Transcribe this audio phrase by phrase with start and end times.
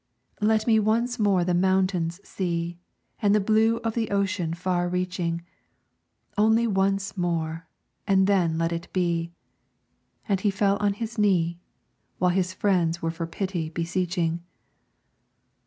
[0.41, 2.79] "Let me once more the mountains see,
[3.21, 5.43] And the blue of the ocean far reaching,
[6.39, 7.67] Only once more,
[8.07, 9.31] and then let it be!"
[10.27, 11.59] And he fell on his knee,
[12.17, 14.41] While his friends were for pity beseeching.